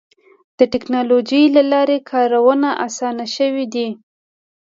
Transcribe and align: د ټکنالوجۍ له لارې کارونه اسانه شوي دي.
د 0.57 0.59
ټکنالوجۍ 0.73 1.43
له 1.55 1.61
لارې 1.71 1.97
کارونه 2.11 2.69
اسانه 2.85 3.25
شوي 3.35 3.65
دي. 3.73 3.87